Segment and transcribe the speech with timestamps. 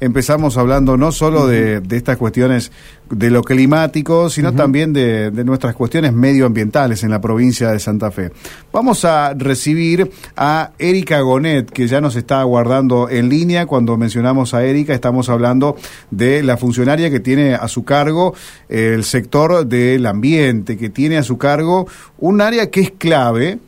[0.00, 2.72] empezamos hablando no solo de, estas cuestiones
[3.10, 8.32] de lo climático, sino también de, nuestras cuestiones medioambientales en la provincia de Santa Fe.
[8.72, 13.66] Vamos a recibir a Erika Gonet, que ya nos está aguardando en línea.
[13.66, 15.76] Cuando mencionamos a Erika, estamos hablando
[16.10, 18.34] de la funcionaria que tiene a su cargo
[18.68, 21.86] el sector del ambiente, que tiene a su cargo
[22.18, 23.58] un área que es clave,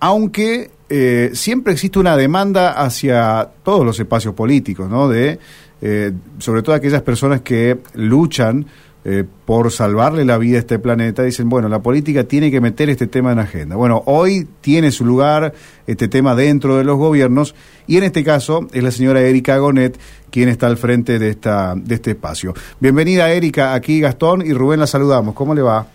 [0.00, 5.08] aunque eh, siempre existe una demanda hacia todos los espacios políticos, ¿no?
[5.08, 5.38] De,
[5.80, 8.66] eh, sobre todo aquellas personas que luchan
[9.04, 12.90] eh, por salvarle la vida a este planeta, dicen, bueno, la política tiene que meter
[12.90, 13.76] este tema en agenda.
[13.76, 15.54] Bueno, hoy tiene su lugar
[15.86, 17.54] este tema dentro de los gobiernos
[17.86, 19.98] y en este caso es la señora Erika Gonet
[20.30, 22.54] quien está al frente de, esta, de este espacio.
[22.80, 25.34] Bienvenida Erika, aquí Gastón y Rubén la saludamos.
[25.34, 25.86] ¿Cómo le va?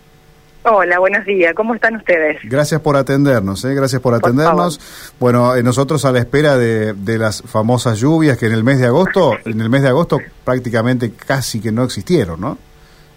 [0.66, 1.52] Hola, buenos días.
[1.54, 2.38] ¿Cómo están ustedes?
[2.44, 3.74] Gracias por atendernos, ¿eh?
[3.74, 4.80] gracias por atendernos.
[5.20, 8.78] bueno, eh, nosotros a la espera de, de, las famosas lluvias que en el mes
[8.78, 12.56] de agosto, en el mes de agosto prácticamente casi que no existieron, ¿no?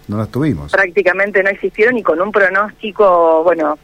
[0.08, 0.72] No las tuvimos.
[0.72, 3.78] Prácticamente no existieron y con un pronóstico, bueno,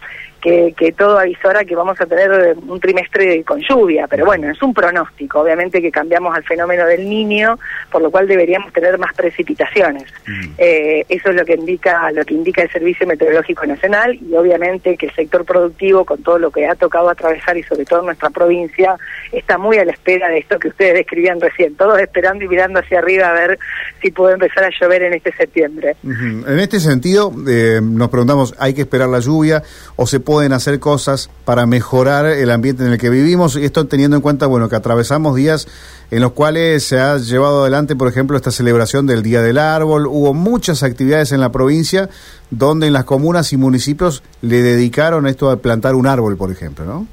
[0.45, 4.75] que, todo avisora que vamos a tener un trimestre con lluvia, pero bueno, es un
[4.75, 7.59] pronóstico, obviamente que cambiamos al fenómeno del niño,
[7.91, 10.05] por lo cual deberíamos tener más precipitaciones.
[10.27, 10.45] Mm.
[10.59, 14.99] Eh, eso es lo que indica lo que indica el Servicio Meteorológico Nacional y obviamente
[14.99, 18.29] que el sector productivo, con todo lo que ha tocado atravesar y sobre todo nuestra
[18.29, 18.97] provincia,
[19.33, 22.81] está muy a la espera de esto que ustedes describían recién, todos esperando y mirando
[22.81, 23.59] hacia arriba a ver
[24.03, 25.97] si puede empezar a llover en este septiembre.
[26.03, 29.63] En este sentido, eh, nos preguntamos, ¿hay que esperar la lluvia
[29.97, 33.57] o se puede pueden hacer cosas para mejorar el ambiente en el que vivimos.
[33.57, 35.69] Y esto teniendo en cuenta, bueno, que atravesamos días
[36.11, 40.09] en los cuales se ha llevado adelante, por ejemplo, esta celebración del Día del Árbol.
[40.09, 42.09] Hubo muchas actividades en la provincia
[42.51, 46.85] donde en las comunas y municipios le dedicaron esto a plantar un árbol, por ejemplo,
[46.85, 47.07] ¿no?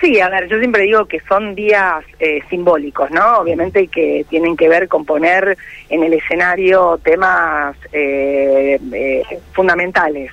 [0.00, 3.40] Sí, a ver, yo siempre digo que son días eh, simbólicos, ¿no?
[3.40, 5.58] Obviamente que tienen que ver con poner
[5.90, 10.32] en el escenario temas eh, eh, fundamentales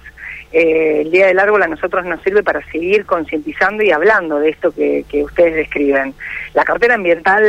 [0.51, 4.49] eh, el Día del Árbol a nosotros nos sirve para seguir concientizando y hablando de
[4.49, 6.13] esto que, ustedes describen.
[6.53, 7.43] La cartera ambiental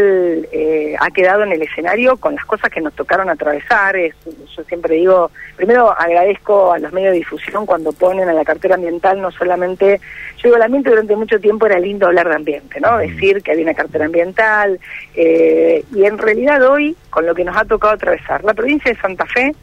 [0.50, 3.96] eh, ha quedado en el escenario con las cosas que nos tocaron atravesar.
[3.96, 8.74] yo siempre digo, primero agradezco a los medios de difusión cuando ponen a la cartera
[8.74, 10.00] ambiental no solamente,
[10.38, 12.98] yo digo, el ambiente durante mucho tiempo era lindo hablar de ambiente, ¿no?
[12.98, 14.80] Decir que había una cartera ambiental.
[15.14, 19.00] Eh, y en realidad hoy, con lo que nos ha tocado atravesar, la provincia de
[19.00, 19.54] Santa Fe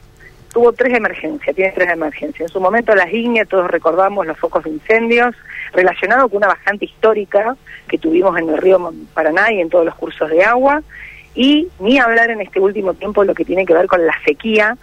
[0.53, 2.50] tuvo tres emergencias, tiene tres emergencias.
[2.50, 5.36] En su momento las líneas, todos recordamos los focos de incendios,
[5.74, 9.96] relacionado con una bajante histórica que tuvimos en el río Paraná y en todos los
[9.96, 10.81] cursos de agua,
[11.36, 14.78] y ni hablar en este último tiempo lo que tiene que ver con la sequía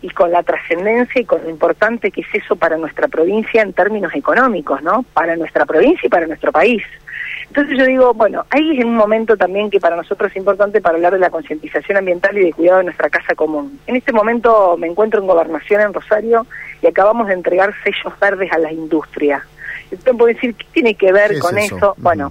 [0.00, 3.72] y con la trascendencia y con lo importante que es eso para nuestra provincia en
[3.72, 5.04] términos económicos, ¿no?
[5.12, 6.82] Para nuestra provincia y para nuestro país.
[7.56, 10.96] Entonces yo digo, bueno, ahí es un momento también que para nosotros es importante para
[10.96, 13.80] hablar de la concientización ambiental y de cuidado de nuestra casa común.
[13.86, 16.46] En este momento me encuentro en Gobernación en Rosario
[16.82, 19.42] y acabamos de entregar sellos verdes a la industria.
[19.84, 21.94] Entonces puedo decir, ¿qué tiene que ver con eso?
[21.96, 22.30] Bueno,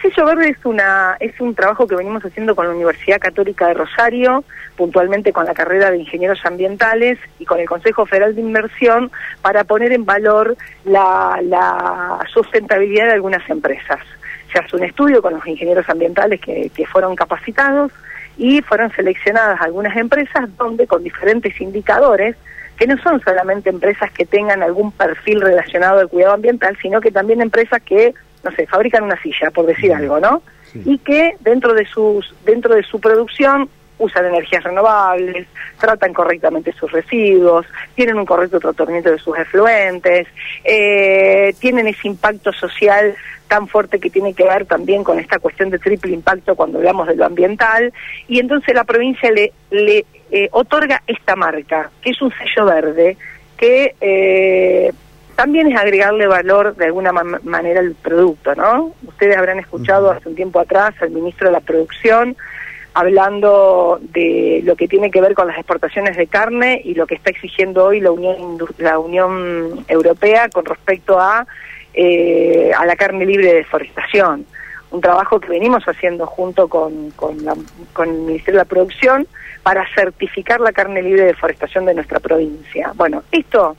[0.00, 3.74] sello verde es, una, es un trabajo que venimos haciendo con la Universidad Católica de
[3.74, 4.44] Rosario,
[4.76, 9.10] puntualmente con la carrera de Ingenieros Ambientales y con el Consejo Federal de Inversión,
[9.42, 13.98] para poner en valor la sustentabilidad de algunas empresas
[14.56, 17.92] se hace un estudio con los ingenieros ambientales que, fueron capacitados
[18.38, 22.36] y fueron seleccionadas algunas empresas donde con diferentes indicadores,
[22.78, 27.10] que no son solamente empresas que tengan algún perfil relacionado al cuidado ambiental, sino que
[27.10, 30.42] también empresas que, no sé, fabrican una silla, por decir algo, ¿no?
[30.84, 33.68] Y que dentro de sus dentro de su producción
[33.98, 35.46] usan energías renovables,
[35.80, 40.26] tratan correctamente sus residuos, tienen un correcto tratamiento de sus efluentes,
[40.64, 43.16] eh, tienen ese impacto social
[43.48, 47.06] tan fuerte que tiene que ver también con esta cuestión de triple impacto cuando hablamos
[47.08, 47.92] de lo ambiental,
[48.28, 53.16] y entonces la provincia le, le eh, otorga esta marca, que es un sello verde,
[53.56, 54.92] que eh,
[55.34, 58.94] también es agregarle valor de alguna manera al producto, ¿no?
[59.06, 62.36] Ustedes habrán escuchado hace un tiempo atrás al ministro de la Producción
[62.94, 67.16] hablando de lo que tiene que ver con las exportaciones de carne y lo que
[67.16, 71.46] está exigiendo hoy la Unión, la Unión Europea con respecto a
[71.98, 74.44] eh, a la carne libre de deforestación.
[74.90, 79.26] Un trabajo que venimos haciendo junto con, con, el Ministerio de la Producción
[79.62, 82.92] para certificar la carne libre de deforestación de nuestra provincia.
[82.94, 83.76] Bueno, esto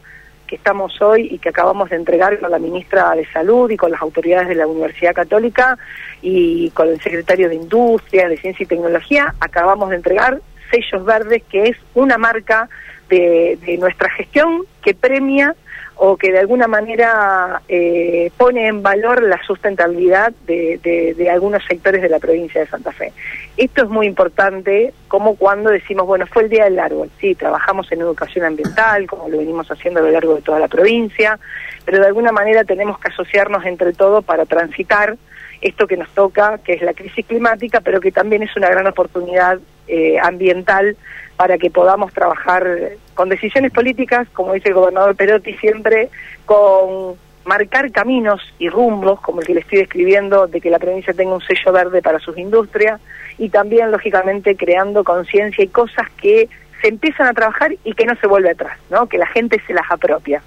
[0.48, 3.92] que estamos hoy y que acabamos de entregar con la ministra de Salud y con
[3.92, 5.78] las autoridades de la Universidad Católica
[6.22, 10.42] y con el secretario de Industria, de Ciencia y Tecnología, acabamos de entregar
[10.72, 12.68] sellos verdes, que es una marca
[13.10, 15.56] de, de nuestra gestión que premia
[16.00, 22.10] o que de alguna manera eh, pone en valor la sustentabilidad de, algunos sectores de
[22.10, 23.14] la provincia de Santa Fe.
[23.58, 27.92] Esto es muy importante, como cuando decimos, bueno, fue el Día del Árbol, sí, trabajamos
[27.92, 31.40] en educación ambiental, como lo venimos haciendo a lo largo de toda la provincia,
[31.84, 35.18] pero de alguna manera tenemos que asociarnos entre todos para transitar
[35.62, 38.86] esto que nos toca, que es la crisis climática, pero que también es una gran
[38.86, 40.96] oportunidad eh, ambiental
[41.38, 42.66] para que podamos trabajar
[43.14, 46.10] con decisiones políticas, como dice el gobernador Perotti siempre,
[46.46, 51.14] con marcar caminos y rumbos, como el que le estoy describiendo, de que la provincia
[51.14, 53.00] tenga un sello verde para sus industrias,
[53.38, 56.50] y también, lógicamente, creando conciencia y cosas que
[56.82, 59.08] se empiezan a trabajar y que no se vuelve atrás, ¿no?
[59.08, 60.42] que la gente se las apropia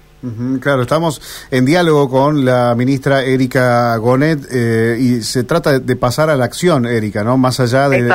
[0.59, 6.29] claro, estamos en diálogo con la ministra Erika Gonet eh, y se trata de pasar
[6.29, 7.37] a la acción, Erika, ¿no?
[7.37, 8.11] Más allá de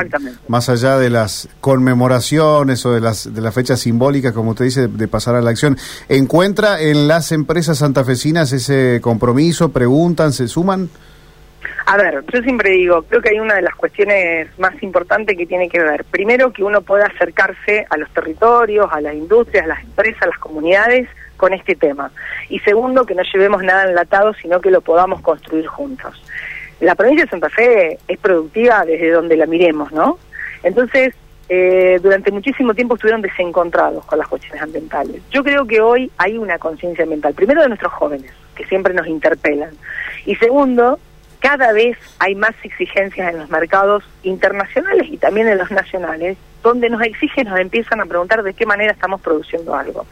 [0.48, 4.88] más allá de las conmemoraciones o de las de las fechas simbólicas, como usted dice,
[4.88, 5.76] de, pasar a la acción.
[6.08, 9.70] ¿Encuentra en las empresas santafesinas ese compromiso?
[9.70, 10.32] ¿Preguntan?
[10.32, 10.88] ¿Se suman?
[11.88, 15.46] A ver, yo siempre digo, creo que hay una de las cuestiones más importantes que
[15.46, 16.04] tiene que ver.
[16.04, 20.26] Primero, que uno pueda acercarse a los territorios, a las industrias, a las empresas, a
[20.26, 22.10] las comunidades con este tema.
[22.48, 26.20] Y segundo, que no llevemos nada enlatado, sino que lo podamos construir juntos.
[26.80, 30.18] La provincia de Santa Fe es productiva desde donde la miremos, ¿no?
[30.64, 31.14] Entonces,
[31.48, 35.22] eh, durante muchísimo tiempo estuvieron desencontrados con las cuestiones ambientales.
[35.30, 39.06] Yo creo que hoy hay una conciencia ambiental, primero de nuestros jóvenes, que siempre nos
[39.06, 39.70] interpelan,
[40.24, 40.98] y segundo,
[41.46, 46.90] cada vez hay más exigencias en los mercados internacionales y también en los nacionales, donde
[46.90, 50.04] nos exigen, nos empiezan a preguntar de qué manera estamos produciendo algo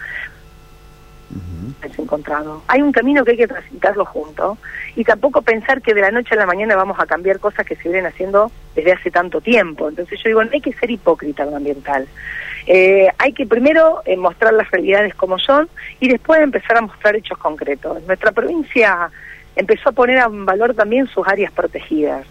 [1.98, 2.62] encontrado.
[2.68, 4.58] Hay un camino que hay que transitarlo juntos
[4.94, 7.74] y tampoco pensar que de la noche a la mañana vamos a cambiar cosas que
[7.74, 9.88] se vienen haciendo desde hace tanto tiempo.
[9.88, 12.06] Entonces yo digo, no hay que ser hipócrita en lo ambiental.
[12.66, 15.68] Eh, hay que primero eh, mostrar las realidades como son
[16.00, 18.02] y después empezar a mostrar hechos concretos.
[18.04, 19.10] Nuestra provincia
[19.56, 22.26] empezó a poner en valor también sus áreas protegidas.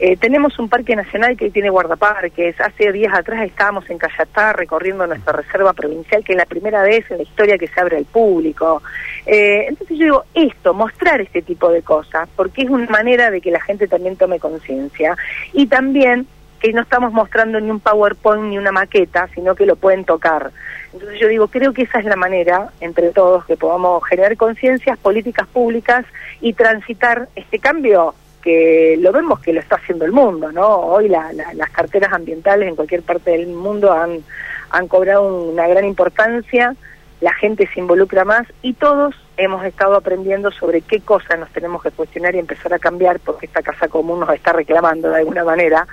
[0.00, 2.60] Eh, tenemos un parque nacional que tiene guardaparques.
[2.60, 7.08] Hace días atrás estábamos en Cayatá recorriendo nuestra reserva provincial, que es la primera vez
[7.10, 8.82] en la historia que se abre al público.
[9.24, 13.40] Eh, entonces yo digo, esto, mostrar este tipo de cosas, porque es una manera de
[13.40, 15.16] que la gente también tome conciencia.
[15.52, 16.26] Y también
[16.58, 20.50] que no estamos mostrando ni un PowerPoint ni una maqueta, sino que lo pueden tocar.
[20.94, 24.96] Entonces yo digo, creo que esa es la manera, entre todos, que podamos generar conciencias,
[24.96, 26.06] políticas públicas
[26.40, 30.68] y transitar este cambio que lo vemos que lo está haciendo el mundo, ¿no?
[30.68, 34.22] Hoy las carteras ambientales en cualquier parte del mundo han,
[34.70, 36.76] han cobrado una gran importancia,
[37.20, 41.82] la gente se involucra más y todos hemos estado aprendiendo sobre qué cosas nos tenemos
[41.82, 45.42] que cuestionar y empezar a cambiar porque esta casa común nos está reclamando de alguna
[45.42, 45.88] manera.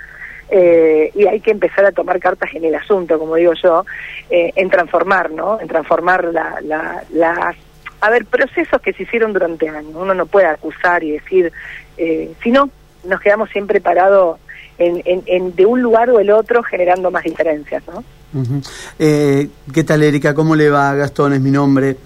[0.54, 3.86] Eh, y hay que empezar a tomar cartas en el asunto, como digo yo,
[4.28, 5.58] eh, en transformar, ¿no?
[5.58, 7.56] En transformar la, la, las
[8.02, 9.94] a ver, procesos que se hicieron durante años.
[9.94, 11.50] Uno no puede acusar y decir,
[11.96, 12.68] eh, si no,
[13.04, 14.38] nos quedamos siempre parados
[14.76, 18.04] en, de un lugar o el otro generando más diferencias, ¿no?
[18.98, 20.34] eh, ¿Qué tal, Erika?
[20.34, 20.94] ¿Cómo le va?
[20.94, 21.96] Gastón es mi nombre.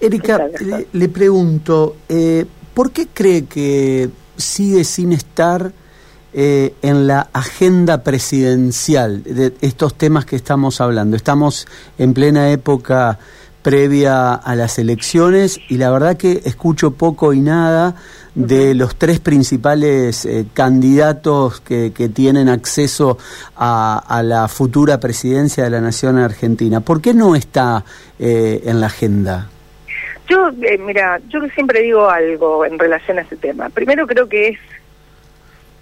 [0.00, 0.46] Erika,
[0.92, 5.72] le, pregunto, eh, ¿por qué cree que sigue sin estar
[6.34, 11.16] eh, en la agenda presidencial de estos temas que estamos hablando?
[11.16, 11.66] Estamos
[11.98, 13.18] en plena época
[13.64, 17.96] previa a las elecciones y la verdad que escucho poco y nada
[18.34, 23.16] de los tres principales eh, candidatos que, que, tienen acceso
[23.56, 26.80] a, la futura presidencia de la Nación Argentina.
[26.80, 27.84] ¿Por qué no está
[28.18, 29.48] eh, en la agenda?
[30.28, 33.70] Yo, eh, mira, yo siempre digo algo en relación a ese tema.
[33.70, 34.58] Primero creo que es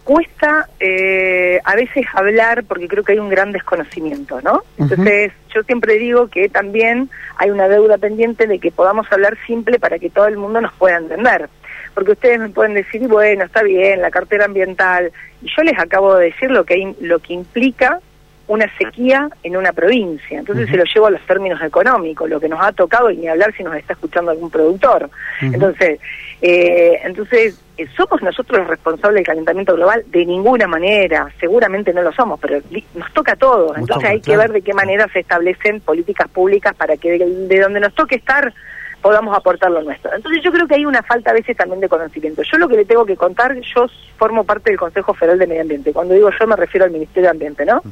[0.05, 4.63] cuesta eh, a veces hablar porque creo que hay un gran desconocimiento, ¿no?
[4.79, 9.79] Entonces, yo siempre digo que también hay una deuda pendiente de que podamos hablar simple
[9.79, 11.49] para que todo el mundo nos pueda entender.
[11.95, 16.17] Porque ustedes me pueden decir, bueno, está bien, la cartera ambiental, y yo les acabo
[16.17, 18.01] de decir lo que, lo que implica
[18.49, 20.39] una sequía en una provincia.
[20.39, 23.29] Entonces se lo llevo a los términos económicos, lo que nos ha tocado y ni
[23.29, 25.09] hablar si nos está escuchando algún productor.
[25.41, 26.01] Entonces,
[26.41, 27.61] eh, entonces
[27.97, 30.05] ¿somos nosotros los responsables del calentamiento global?
[30.07, 32.61] De ninguna manera, seguramente no lo somos, pero
[32.95, 33.77] nos toca a todos.
[33.77, 37.81] Entonces hay que ver de qué manera se establecen políticas públicas para que de donde
[37.81, 38.53] nos toque estar
[39.03, 40.15] podamos aportar lo nuestro.
[40.15, 42.43] Entonces yo creo que hay una falta a veces también de conocimiento.
[42.43, 43.87] Yo lo que le tengo que contar, yo
[44.17, 45.93] formo parte del Consejo Federal de Medio Ambiente.
[45.93, 47.83] Cuando digo yo me refiero al Ministerio de Ambiente, ¿no?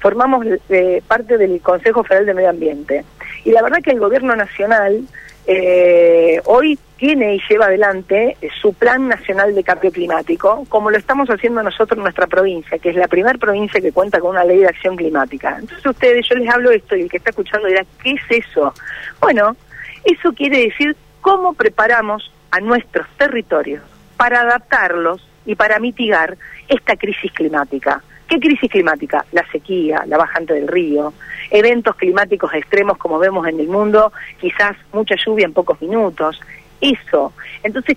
[0.00, 3.04] Formamos eh, parte del Consejo Federal de Medio Ambiente.
[3.44, 5.06] Y la verdad que el Gobierno Nacional
[5.46, 10.98] eh, hoy tiene y lleva adelante eh, su Plan Nacional de Cambio Climático, como lo
[10.98, 14.44] estamos haciendo nosotros en nuestra provincia, que es la primera provincia que cuenta con una
[14.44, 15.56] ley de acción climática.
[15.60, 18.74] Entonces ustedes, yo les hablo esto y el que está escuchando dirá, ¿qué es eso?
[19.20, 19.56] Bueno,
[20.04, 23.82] eso quiere decir cómo preparamos a nuestros territorios
[24.16, 26.36] para adaptarlos y para mitigar
[26.68, 28.02] esta crisis climática.
[28.28, 29.24] ¿Qué crisis climática?
[29.32, 31.12] La sequía, la bajante del río,
[31.50, 36.40] eventos climáticos extremos como vemos en el mundo, quizás mucha lluvia en pocos minutos.
[36.80, 37.32] Eso.
[37.62, 37.96] Entonces,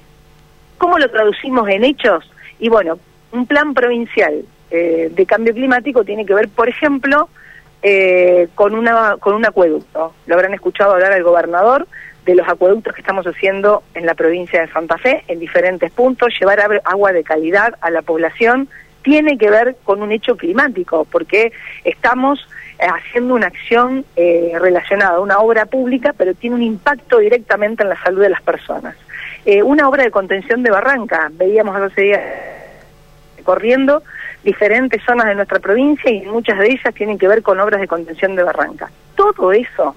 [0.77, 2.31] ¿cómo lo traducimos en hechos?
[2.59, 3.00] Y bueno,
[3.31, 7.29] un plan provincial eh, de cambio climático tiene que ver, por ejemplo,
[7.81, 10.13] eh, con, una, con un acueducto.
[10.27, 11.88] Lo habrán escuchado hablar al gobernador
[12.25, 16.33] de los acueductos que estamos haciendo en la provincia de Santa Fe, en diferentes puntos,
[16.39, 18.69] llevar agua de calidad a la población
[19.03, 21.51] tiene que ver con un hecho climático, porque
[21.84, 22.48] estamos
[22.79, 27.84] eh, haciendo una acción eh, relacionada a una obra pública, pero tiene un impacto directamente
[27.84, 28.96] en la salud de las personas.
[29.46, 32.22] Eh, una obra de contención de barranca, veíamos hace días
[33.44, 34.03] corriendo
[34.44, 37.88] diferentes zonas de nuestra provincia y muchas de ellas tienen que ver con obras de
[37.88, 38.89] contención de barranca.
[39.15, 39.96] Todo eso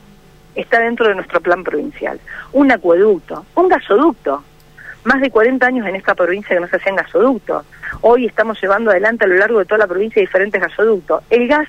[0.54, 2.18] está dentro de nuestro plan provincial.
[2.52, 4.42] Un acueducto, un gasoducto.
[5.04, 7.66] Más de 40 años en esta provincia que no se hacían gasoductos.
[8.02, 11.24] Hoy estamos llevando adelante a lo largo de toda la provincia diferentes gasoductos.
[11.28, 11.68] El gas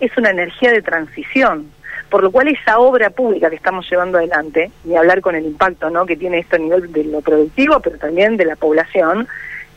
[0.00, 1.70] es una energía de transición,
[2.08, 5.90] por lo cual esa obra pública que estamos llevando adelante, y hablar con el impacto
[5.90, 6.06] ¿no?
[6.06, 9.28] que tiene esto a nivel de lo productivo, pero también de la población,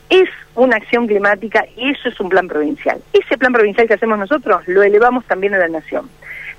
[0.08, 3.02] es una acción climática y eso es un plan provincial.
[3.12, 6.08] Ese plan provincial que hacemos nosotros lo elevamos también a la nación.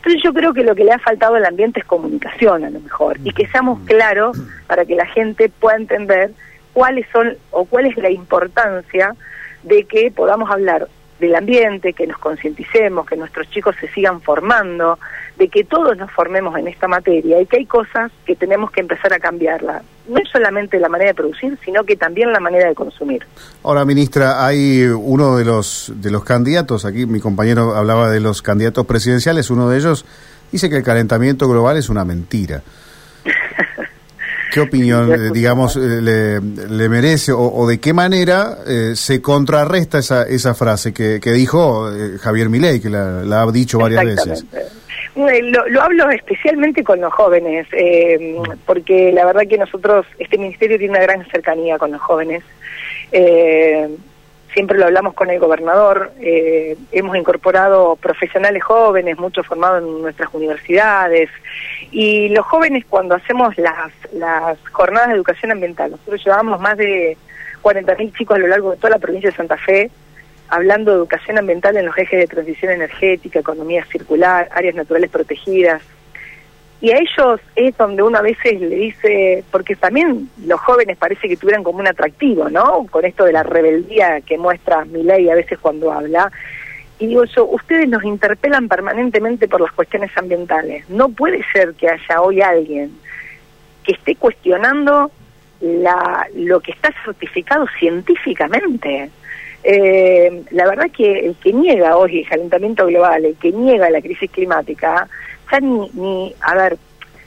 [0.06, 2.80] Entonces yo creo que lo que le ha faltado al ambiente es comunicación a lo
[2.80, 6.30] mejor y que seamos claros para que la gente pueda entender
[6.74, 9.16] cuáles son o cuál es la importancia
[9.64, 10.88] de que podamos hablar
[11.20, 15.00] del ambiente, que nos concienticemos, que nuestros chicos se sigan formando,
[15.38, 18.82] de que todos nos formemos en esta materia y que hay cosas que tenemos que
[18.82, 19.82] empezar a cambiarla.
[20.08, 23.26] No es solamente la manera de producir, sino que también la manera de consumir.
[23.64, 28.42] Ahora, ministra, hay uno de los de los candidatos, aquí mi compañero hablaba de los
[28.42, 30.06] candidatos presidenciales, uno de ellos
[30.52, 32.62] dice que el calentamiento global es una mentira.
[34.56, 40.24] ¿Qué opinión, eh, digamos, eh, le, merece o, de qué manera eh, se contrarresta esa,
[40.24, 44.46] esa frase que, que dijo Javier Milei, que la, ha dicho varias veces?
[45.16, 47.68] Lo, lo, hablo especialmente con los jóvenes,
[48.66, 52.44] porque la verdad que nosotros, este ministerio tiene una gran cercanía con los jóvenes.
[54.54, 61.30] siempre lo hablamos con el gobernador, hemos incorporado profesionales jóvenes, muchos formados en nuestras universidades,
[61.92, 67.18] y los jóvenes cuando hacemos las, las jornadas de educación ambiental, nosotros llevamos más de
[67.64, 69.90] 40.000 chicos a lo largo de toda la provincia de Santa Fe,
[70.50, 75.82] hablando de educación ambiental en los ejes de transición energética, economía circular, áreas naturales protegidas.
[76.82, 81.28] Y a ellos es donde uno a veces le dice, porque también los jóvenes parece
[81.28, 82.86] que tuvieran como un atractivo, ¿no?
[82.92, 86.32] Con esto de la rebeldía que muestra mi ley a veces cuando habla.
[87.00, 90.90] Y digo yo, ustedes nos interpelan permanentemente por las cuestiones ambientales.
[90.90, 92.92] No puede ser que haya hoy alguien
[93.84, 95.12] que esté cuestionando
[95.62, 99.10] la, lo que está certificado científicamente.
[99.68, 104.00] Eh, la verdad que el que niega hoy el calentamiento global, el que niega la
[104.00, 105.08] crisis climática,
[105.52, 106.78] ya ni, ni a ver,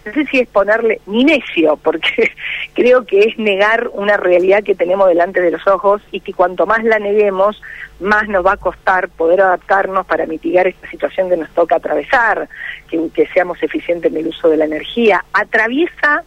[0.04, 2.30] no sé si es ponerle ni necio, porque
[2.74, 6.64] creo que es negar una realidad que tenemos delante de los ojos y que cuanto
[6.64, 7.60] más la neguemos,
[7.98, 12.48] más nos va a costar poder adaptarnos para mitigar esta situación que nos toca atravesar,
[12.88, 15.24] que, que seamos eficientes en el uso de la energía.
[15.32, 16.22] Atraviesa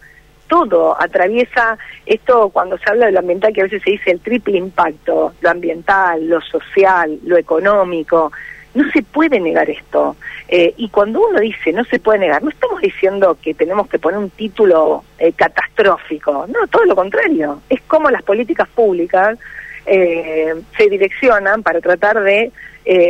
[0.51, 4.19] todo, atraviesa esto cuando se habla de lo ambiental, que a veces se dice el
[4.19, 8.33] triple impacto, lo ambiental, lo social, lo económico.
[8.73, 10.17] No se puede negar esto.
[10.49, 13.97] Eh, y cuando uno dice no se puede negar, no estamos diciendo que tenemos que
[13.97, 17.61] poner un título eh, catastrófico, no, todo lo contrario.
[17.69, 19.39] Es como las políticas públicas
[19.85, 22.51] eh, se direccionan para tratar de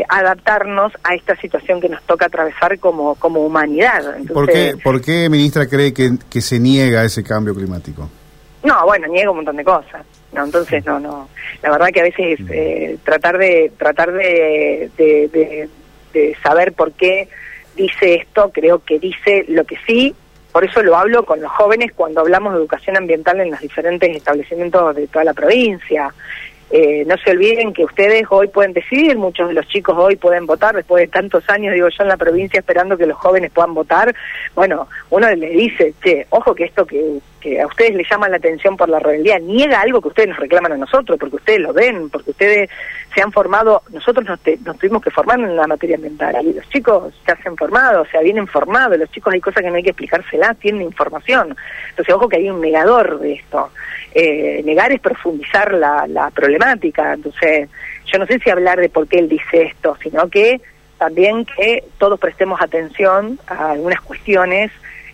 [0.09, 4.17] adaptarnos a esta situación que nos toca atravesar como, como humanidad.
[4.33, 8.09] ¿Por, qué, ¿Por qué, ministra, cree que, que se niega ese cambio climático?
[8.63, 10.05] No, bueno, niega un montón de cosas.
[10.33, 11.29] No, entonces no, no.
[11.61, 15.69] La verdad que a veces eh, tratar de tratar de, de,
[16.13, 17.27] de, saber por qué
[17.75, 20.15] dice esto, creo que dice lo que sí.
[20.51, 24.15] Por eso lo hablo con los jóvenes cuando hablamos de educación ambiental en los diferentes
[24.15, 26.13] establecimientos de toda la provincia.
[26.73, 30.45] Eh, no se olviden que ustedes hoy pueden decidir, muchos de los chicos hoy pueden
[30.45, 33.73] votar, después de tantos años, digo yo, en la provincia esperando que los jóvenes puedan
[33.73, 34.15] votar.
[34.55, 38.37] Bueno, uno le dice, che, ojo que esto que, que a ustedes les llama la
[38.37, 41.73] atención por la rebeldía, niega algo que ustedes nos reclaman a nosotros, porque ustedes lo
[41.73, 42.69] ven, porque ustedes
[43.13, 46.69] se han formado, nosotros nos, nos tuvimos que formar en la materia ambiental, y los
[46.69, 49.83] chicos se hacen formados, o sea, vienen formados, los chicos hay cosas que no hay
[49.83, 51.53] que explicárselas, tienen información.
[51.89, 53.71] Entonces, ojo que hay un negador de esto.
[54.13, 57.69] Eh, negar es profundizar la, la problemática, entonces
[58.05, 60.59] yo no sé si hablar de por qué él dice esto, sino que
[60.97, 64.71] también que todos prestemos atención a algunas cuestiones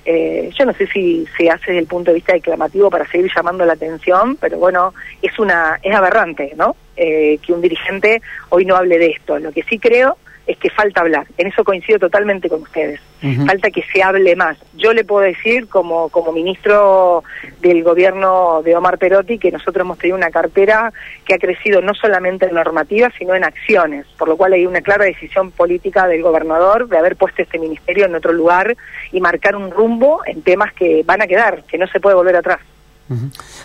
[0.10, 3.30] Eh, yo no sé si se hace desde el punto de vista declamativo para seguir
[3.36, 6.78] llamando la atención, pero bueno, es una es aberrante, ¿no?
[6.96, 9.38] Eh, que un dirigente hoy no hable de esto.
[9.38, 10.16] Lo que sí creo
[10.48, 11.28] es que falta hablar.
[11.38, 13.00] En eso coincido totalmente con ustedes.
[13.46, 14.58] Falta que se hable más.
[14.76, 17.24] Yo le puedo decir, como, como ministro
[17.62, 20.94] del gobierno de Omar Perotti, que nosotros hemos tenido una cartera
[21.26, 24.82] que ha crecido no solamente en normativas, sino en acciones, por lo cual hay una
[24.82, 28.78] clara decisión política del gobernador de haber puesto este ministerio en otro lugar
[29.12, 32.36] y marcar un rumbo en temas que van a quedar, que no se puede volver
[32.36, 32.60] atrás.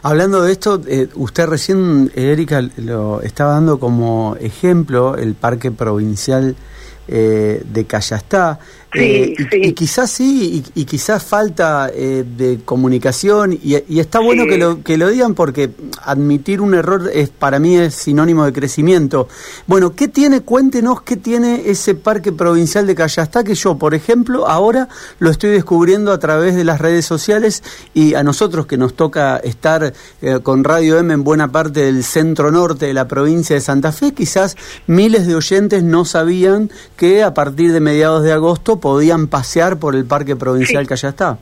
[0.03, 6.55] Hablando de esto, eh, usted recién, Erika, lo estaba dando como ejemplo el Parque Provincial
[7.09, 8.61] eh, de Callastá.
[8.95, 14.83] Eh, y, quizás sí, y, quizás falta eh, de comunicación, y, está bueno que, lo,
[14.83, 15.71] que lo digan porque
[16.03, 19.29] admitir un error es para mí es sinónimo de crecimiento.
[19.67, 20.43] Bueno, ¿qué tiene?
[20.43, 25.51] Cuéntenos qué tiene ese parque provincial de Callastá que yo, por ejemplo, ahora lo estoy
[25.51, 27.63] descubriendo a través de las redes sociales
[27.95, 32.05] y a nosotros que nos toca estar eh, con Radio M en buena parte del
[32.05, 34.57] centro norte de la provincia de Santa Fe, quizás
[34.87, 39.95] miles de oyentes no sabían que a partir de mediados de agosto podían pasear por
[39.95, 41.39] el Parque Provincial que allá está.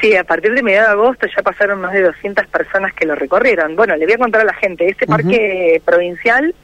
[0.00, 3.14] Sí, a partir de mediados de agosto ya pasaron más de 200 personas que lo
[3.14, 3.76] recorrieron.
[3.76, 6.54] Bueno, le voy a contar a la gente, este parque provincial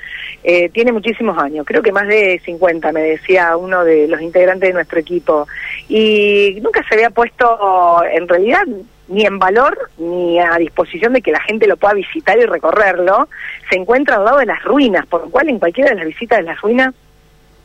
[0.43, 4.71] eh, tiene muchísimos años, creo que más de 50, me decía uno de los integrantes
[4.71, 5.47] de nuestro equipo,
[5.87, 8.63] y nunca se había puesto en realidad
[9.09, 13.29] ni en valor ni a disposición de que la gente lo pueda visitar y recorrerlo,
[13.69, 16.39] se encuentra al lado de las ruinas, por lo cual en cualquiera de las visitas
[16.39, 16.95] de las ruinas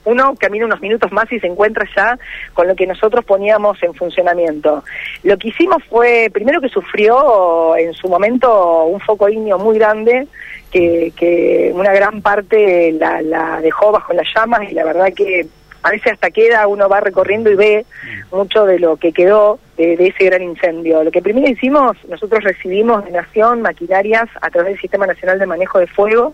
[0.05, 2.17] uno camina unos minutos más y se encuentra ya
[2.53, 4.83] con lo que nosotros poníamos en funcionamiento.
[5.23, 10.27] Lo que hicimos fue, primero que sufrió en su momento un foco ignio muy grande,
[10.71, 15.47] que, que una gran parte la, la dejó bajo las llamas y la verdad que
[15.83, 17.85] a veces hasta queda, uno va recorriendo y ve
[18.31, 21.03] mucho de lo que quedó de, ese gran incendio.
[21.03, 25.45] Lo que primero hicimos, nosotros recibimos de Nación maquinarias a través del Sistema Nacional de
[25.47, 26.33] Manejo de Fuego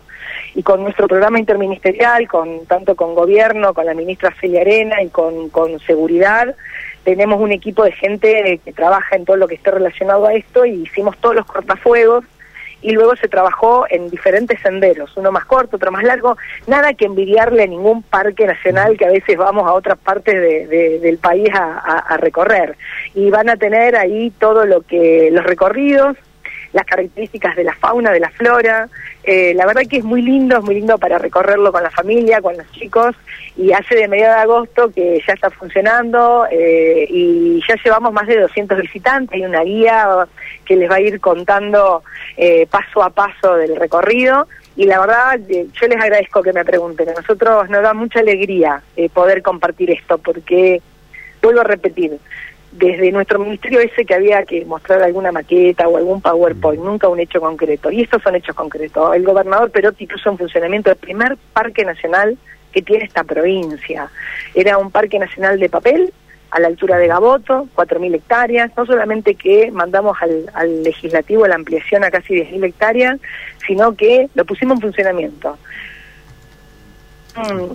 [0.53, 5.09] y con nuestro programa interministerial, con tanto con gobierno, con la ministra Celia Arena y
[5.09, 6.55] con, con seguridad,
[7.03, 10.65] tenemos un equipo de gente que trabaja en todo lo que esté relacionado a esto
[10.65, 12.25] y hicimos todos los cortafuegos
[12.81, 16.37] y luego se trabajó en diferentes senderos, uno más corto, otro más largo,
[16.67, 20.99] nada que envidiarle a ningún parque nacional que a veces vamos a otras partes de,
[20.99, 22.77] del país a, a, recorrer.
[23.15, 26.17] Y van a tener ahí todo lo que, los recorridos,
[26.73, 28.89] las características de la fauna, de la flora.
[29.23, 32.41] Eh, la verdad que es muy lindo, es muy lindo para recorrerlo con la familia,
[32.41, 33.15] con los chicos,
[33.55, 38.27] y hace de mediados de agosto que ya está funcionando eh, y ya llevamos más
[38.27, 40.27] de 200 visitantes, hay una guía
[40.65, 42.03] que les va a ir contando
[42.37, 44.47] eh, paso a paso del recorrido.
[44.75, 47.09] Y la verdad, yo les agradezco que me pregunten.
[47.09, 50.83] A nosotros nos da mucha alegría poder compartir esto, porque,
[51.41, 52.19] vuelvo a repetir,
[52.71, 57.19] desde nuestro ministerio ese que había que mostrar alguna maqueta o algún PowerPoint, nunca un
[57.19, 57.89] hecho concreto.
[57.91, 59.15] Y estos son hechos concretos.
[59.15, 62.37] El gobernador Perotti puso en funcionamiento el primer parque nacional
[62.71, 64.09] que tiene esta provincia.
[64.53, 66.13] Era un parque nacional de papel
[66.51, 71.55] a la altura de Gaboto, 4.000 hectáreas, no solamente que mandamos al, al legislativo la
[71.55, 73.19] ampliación a casi 10.000 hectáreas,
[73.65, 75.57] sino que lo pusimos en funcionamiento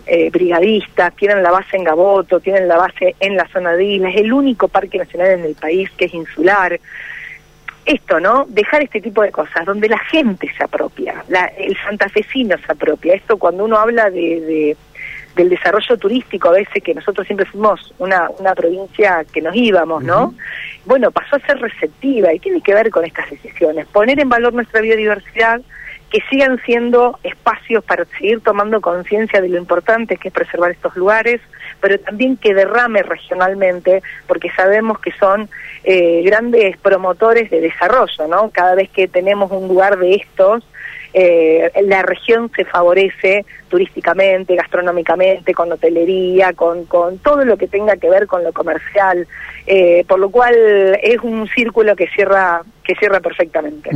[0.07, 4.15] eh, brigadistas, tienen la base en Gaboto, tienen la base en la zona de islas,
[4.15, 6.79] es el único parque nacional en el país que es insular.
[7.85, 8.47] Esto, ¿no?
[8.49, 13.15] Dejar este tipo de cosas, donde la gente se apropia, la, el santafesino se apropia.
[13.15, 14.77] Esto cuando uno habla de,
[15.35, 20.05] del desarrollo turístico, a veces que nosotros siempre fuimos una, una provincia que nos íbamos,
[20.05, 20.35] ¿no?
[20.85, 23.87] Bueno, pasó a ser receptiva y tiene que ver con estas decisiones.
[23.87, 25.61] Poner en valor nuestra biodiversidad,
[26.13, 30.95] que sigan siendo espacios para seguir tomando conciencia de lo importante que es preservar estos
[30.95, 31.41] lugares,
[31.81, 35.49] pero también que derrame regionalmente, porque sabemos que son
[35.85, 38.51] eh, grandes promotores de desarrollo, ¿no?
[38.51, 40.63] Cada vez que tenemos un lugar de estos,
[41.15, 47.97] eh, la región se favorece turísticamente, gastronómicamente, con hotelería, con, con todo lo que tenga
[47.97, 49.27] que ver con lo comercial,
[49.67, 50.55] eh, por lo cual
[51.03, 53.91] es un círculo que cierra que cierra perfectamente.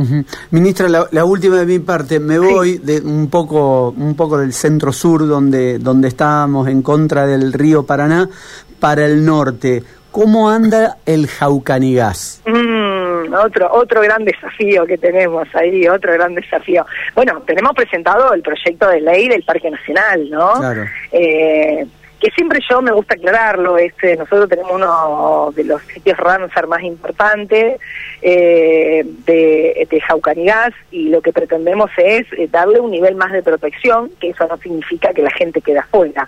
[0.51, 4.93] Ministra, la, última de mi parte, me voy de un poco un poco del centro
[4.93, 8.29] sur donde donde estábamos en contra del río Paraná
[8.79, 9.83] para el norte.
[10.11, 12.41] ¿Cómo anda el Jaucanigás?
[12.45, 16.85] Mm, otro, otro gran desafío que tenemos ahí, otro gran desafío.
[17.15, 20.53] Bueno, tenemos presentado el proyecto de ley del Parque Nacional, ¿no?
[20.53, 20.85] Claro.
[21.11, 21.85] Eh,
[22.19, 26.81] que siempre yo me gusta aclararlo, este, nosotros tenemos uno de los sitios Ramsar más
[26.81, 27.79] importantes
[28.21, 33.43] eh, de, de Jaucanigás y lo que pretendemos es eh, darle un nivel más de
[33.43, 36.27] protección, que eso no significa que la gente quede afuera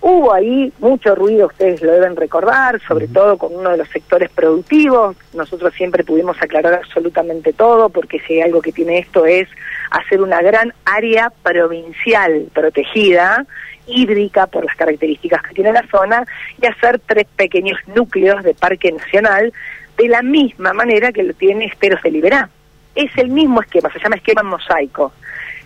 [0.00, 4.30] Hubo ahí mucho ruido, ustedes lo deben recordar, sobre todo con uno de los sectores
[4.30, 5.16] productivos.
[5.34, 9.48] Nosotros siempre pudimos aclarar absolutamente todo, porque si hay algo que tiene esto es
[9.90, 13.44] hacer una gran área provincial protegida,
[13.88, 16.24] hídrica por las características que tiene la zona,
[16.62, 19.52] y hacer tres pequeños núcleos de parque nacional,
[19.96, 22.48] de la misma manera que lo tiene Esteros de Liberá.
[22.94, 25.12] Es el mismo esquema, se llama esquema en mosaico.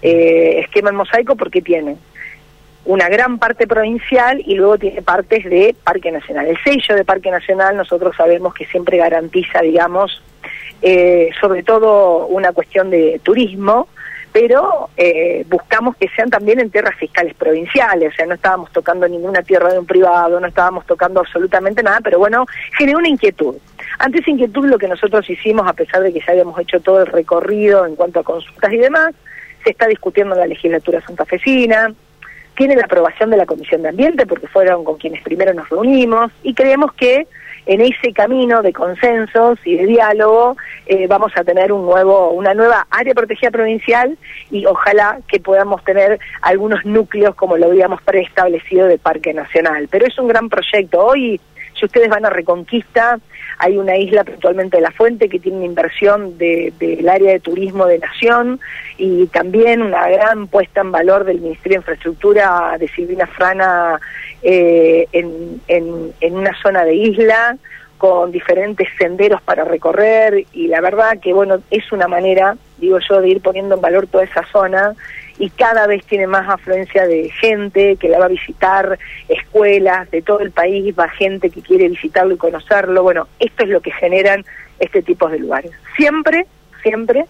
[0.01, 1.97] Eh, esquema en mosaico porque tiene
[2.85, 6.47] una gran parte provincial y luego tiene partes de Parque Nacional.
[6.47, 10.23] El sello de Parque Nacional nosotros sabemos que siempre garantiza, digamos,
[10.81, 13.88] eh, sobre todo una cuestión de turismo,
[14.33, 19.07] pero eh, buscamos que sean también en tierras fiscales provinciales, o sea, no estábamos tocando
[19.07, 23.57] ninguna tierra de un privado, no estábamos tocando absolutamente nada, pero bueno, generó una inquietud.
[23.99, 27.03] Ante esa inquietud lo que nosotros hicimos, a pesar de que ya habíamos hecho todo
[27.03, 29.14] el recorrido en cuanto a consultas y demás,
[29.62, 31.92] se está discutiendo en la legislatura santafesina,
[32.57, 36.31] tiene la aprobación de la Comisión de Ambiente, porque fueron con quienes primero nos reunimos,
[36.43, 37.27] y creemos que
[37.67, 42.55] en ese camino de consensos y de diálogo eh, vamos a tener un nuevo, una
[42.55, 44.19] nueva área protegida provincial
[44.51, 49.88] y ojalá que podamos tener algunos núcleos como lo habíamos preestablecido de Parque Nacional.
[49.91, 51.05] Pero es un gran proyecto.
[51.05, 51.41] Hoy,
[51.83, 53.18] si ustedes van a Reconquista,
[53.59, 57.87] hay una isla puntualmente de la Fuente que tiene una inversión del área de turismo
[57.87, 58.61] de Nación
[58.99, 63.99] y también una gran puesta en valor del Ministerio de Infraestructura de Silvina Frana
[64.45, 67.57] eh, en, en, una zona de isla
[67.99, 73.21] con diferentes senderos para recorrer y la verdad que bueno es una manera digo yo
[73.21, 74.95] de ir poniendo en valor toda esa zona
[75.38, 80.23] y cada vez tiene más afluencia de gente que la va a visitar, escuelas de
[80.23, 83.03] todo el país, va gente que quiere visitarlo y conocerlo.
[83.03, 84.45] Bueno, esto es lo que generan
[84.79, 85.73] este tipo de lugares.
[85.97, 86.47] Siempre,
[86.83, 87.27] siempre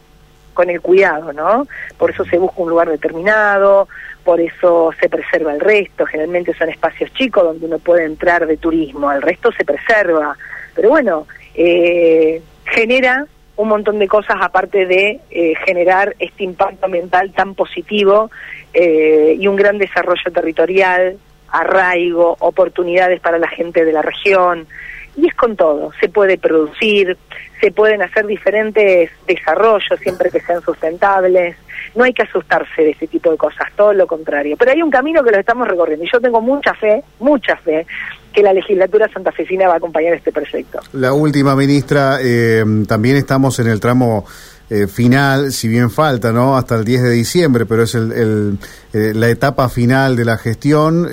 [0.55, 1.67] con el cuidado, ¿no?
[1.97, 3.89] Por eso se busca un lugar determinado,
[4.25, 8.57] por eso se preserva el resto, generalmente son espacios chicos donde uno puede entrar de
[8.57, 10.37] turismo, el resto se preserva,
[10.75, 17.33] pero bueno, eh, genera un montón de cosas aparte de eh, generar este impacto ambiental
[17.33, 18.31] tan positivo
[18.73, 24.67] eh, y un gran desarrollo territorial, arraigo, oportunidades para la gente de la región.
[25.17, 27.17] Y es con todo, se puede producir,
[27.61, 31.57] se pueden hacer diferentes desarrollos siempre que sean sustentables,
[31.95, 34.57] no hay que asustarse de ese tipo de cosas, todo lo contrario.
[34.59, 37.87] Pero hay un camino que lo estamos recorriendo y yo tengo mucha fe, mucha fe
[38.33, 40.81] que la legislatura santafesina va a acompañar este proyecto.
[40.95, 44.25] La última, ministra, eh, también estamos en el tramo
[44.71, 46.57] eh, final, si bien falta, ¿no?
[46.57, 48.59] Hasta el 10 de diciembre, pero es el,
[48.95, 51.07] eh, la etapa final de la gestión.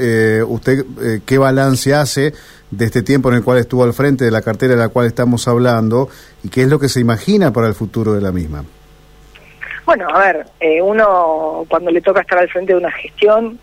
[0.48, 0.86] ¿Usted
[1.26, 2.34] qué balance hace
[2.72, 5.08] de este tiempo en el cual estuvo al frente de la cartera de la cual
[5.08, 6.10] estamos hablando
[6.44, 8.64] y qué es lo que se imagina para el futuro de la misma?
[9.86, 10.46] Bueno, a ver,
[10.84, 13.60] uno cuando le toca estar al frente de una gestión,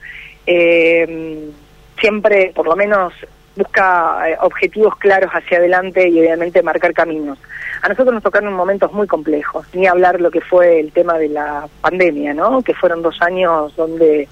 [1.97, 3.13] siempre, por lo menos
[3.57, 7.39] busca eh, objetivos claros hacia adelante y obviamente marcar caminos.
[7.83, 11.29] A nosotros nos tocaron momentos muy complejos, ni hablar lo que fue el tema de
[11.29, 12.63] la pandemia, ¿no?
[12.63, 14.29] Que fueron dos años donde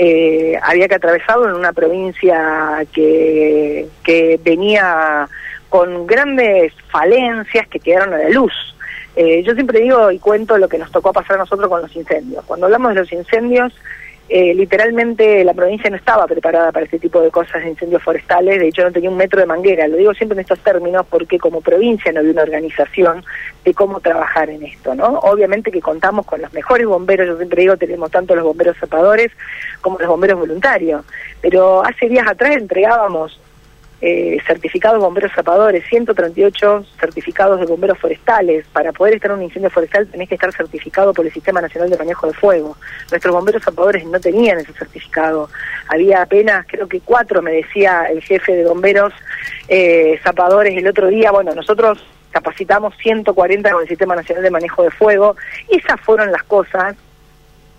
[0.00, 5.28] eh, había que atravesarlo en una provincia que, que venía
[5.68, 8.52] con grandes falencias que quedaron a la luz.
[9.16, 11.96] Eh, yo siempre digo y cuento lo que nos tocó pasar a nosotros con los
[11.96, 12.44] incendios.
[12.44, 13.72] Cuando hablamos de los incendios,
[14.28, 18.60] eh, literalmente la provincia no estaba preparada para este tipo de cosas de incendios forestales,
[18.60, 21.38] de hecho no tenía un metro de manguera, lo digo siempre en estos términos porque
[21.38, 23.24] como provincia no había una organización
[23.64, 25.18] de cómo trabajar en esto, ¿no?
[25.20, 29.32] Obviamente que contamos con los mejores bomberos, yo siempre digo tenemos tanto los bomberos zapadores
[29.80, 31.04] como los bomberos voluntarios,
[31.40, 33.40] pero hace días atrás entregábamos
[34.00, 38.64] eh, certificados bomberos zapadores, 138 certificados de bomberos forestales.
[38.72, 41.90] Para poder estar en un incendio forestal tenés que estar certificado por el Sistema Nacional
[41.90, 42.76] de Manejo de Fuego.
[43.10, 45.50] Nuestros bomberos zapadores no tenían ese certificado.
[45.88, 49.12] Había apenas, creo que cuatro, me decía el jefe de bomberos
[49.66, 51.32] eh, zapadores el otro día.
[51.32, 51.98] Bueno, nosotros
[52.30, 55.36] capacitamos 140 con el Sistema Nacional de Manejo de Fuego.
[55.68, 56.94] Esas fueron las cosas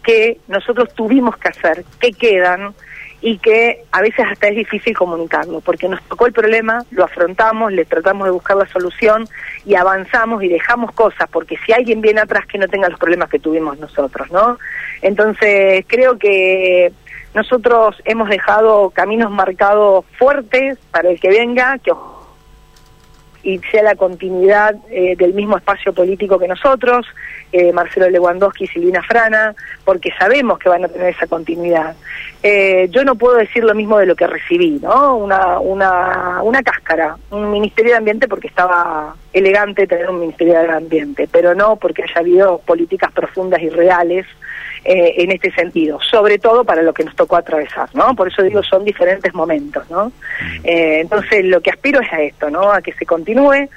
[0.03, 2.73] que nosotros tuvimos que hacer, que quedan
[3.21, 7.71] y que a veces hasta es difícil comunicarlo, porque nos tocó el problema, lo afrontamos,
[7.71, 9.27] le tratamos de buscar la solución
[9.65, 13.29] y avanzamos y dejamos cosas, porque si alguien viene atrás que no tenga los problemas
[13.29, 14.57] que tuvimos nosotros, ¿no?
[15.01, 16.91] Entonces, creo que
[17.33, 21.91] nosotros hemos dejado caminos marcados fuertes para el que venga, que
[23.43, 27.05] y sea la continuidad eh, del mismo espacio político que nosotros,
[27.51, 31.95] eh, Marcelo Lewandowski y Silvina Frana, porque sabemos que van a tener esa continuidad.
[32.43, 35.17] Eh, yo no puedo decir lo mismo de lo que recibí, ¿no?
[35.17, 40.71] Una, una, una cáscara, un Ministerio de Ambiente porque estaba elegante tener un Ministerio de
[40.71, 44.25] Ambiente, pero no porque haya habido políticas profundas y reales
[44.85, 48.15] eh, en este sentido, sobre todo para lo que nos tocó atravesar, ¿no?
[48.15, 50.11] Por eso digo, son diferentes momentos, ¿no?
[50.63, 52.71] Eh, entonces, lo que aspiro es a esto, ¿no?
[52.71, 53.67] A que se continúe.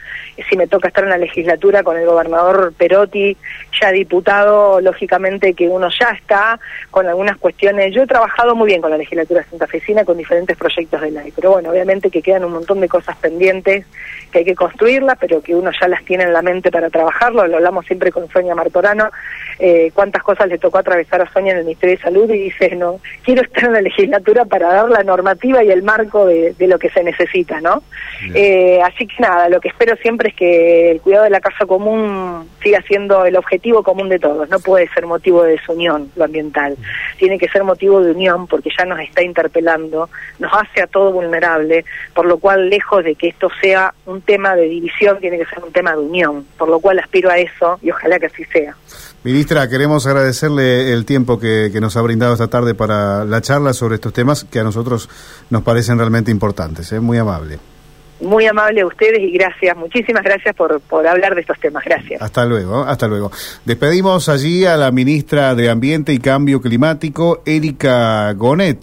[0.48, 3.36] Si me toca estar en la legislatura con el gobernador Perotti,
[3.80, 6.58] ya diputado, lógicamente que uno ya está
[6.90, 7.92] con algunas cuestiones.
[7.92, 11.50] Yo he trabajado muy bien con la legislatura santafesina, con diferentes proyectos de ley, pero
[11.50, 13.84] bueno, obviamente que quedan un montón de cosas pendientes
[14.30, 17.46] que hay que construirlas, pero que uno ya las tiene en la mente para trabajarlo.
[17.46, 19.10] Lo hablamos siempre con Sonia Martorano,
[19.58, 22.74] eh, cuántas cosas le tocó atravesar a Sonia en el Ministerio de Salud y dice,
[22.76, 26.78] no, quiero estar en la legislatura para dar la normativa y el marco de, lo
[26.78, 27.82] que se necesita, ¿no?
[28.34, 31.66] Eh, así que nada, lo que espero siempre es que el cuidado de la casa
[31.66, 34.48] común siga siendo el objetivo común de todos.
[34.48, 36.76] No puede ser motivo de desunión lo ambiental.
[37.18, 41.12] Tiene que ser motivo de unión porque ya nos está interpelando, nos hace a todo
[41.12, 45.46] vulnerable, por lo cual lejos de que esto sea un tema de división, tiene que
[45.46, 48.44] ser un tema de unión, por lo cual aspiro a eso y ojalá que así
[48.44, 48.76] sea.
[49.24, 53.94] Ministra, queremos agradecerle el tiempo que, nos ha brindado esta tarde para la charla sobre
[53.94, 55.08] estos temas que a nosotros
[55.48, 56.90] nos parecen realmente importantes.
[56.92, 56.98] ¿eh?
[56.98, 57.60] Muy amable.
[58.20, 61.84] Muy amable a ustedes y gracias, muchísimas gracias por, por hablar de estos temas.
[61.84, 62.20] Gracias.
[62.20, 63.30] Hasta luego, hasta luego.
[63.64, 68.78] Despedimos allí a la ministra de Ambiente y Cambio Climático, Erika Gonet.